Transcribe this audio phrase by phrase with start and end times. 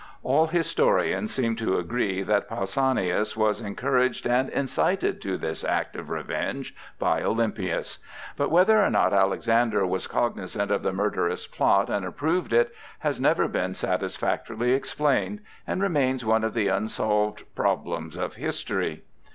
[0.23, 6.09] All historians seem to agree that Pausanias was encouraged and incited to this act of
[6.09, 7.99] revenge by Olympias;
[8.35, 13.21] but whether or not Alexander was cognizant of the murderous plot, and approved it, has
[13.21, 19.03] never been satisfactorily explained, and remains one of the unsolved problems of history.